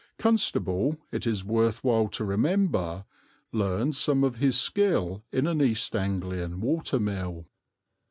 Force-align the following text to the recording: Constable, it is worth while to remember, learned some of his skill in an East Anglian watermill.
Constable, 0.17 0.97
it 1.11 1.27
is 1.27 1.45
worth 1.45 1.83
while 1.83 2.07
to 2.07 2.25
remember, 2.25 3.05
learned 3.51 3.95
some 3.95 4.23
of 4.23 4.37
his 4.37 4.59
skill 4.59 5.23
in 5.31 5.45
an 5.45 5.61
East 5.61 5.95
Anglian 5.95 6.59
watermill. 6.59 7.45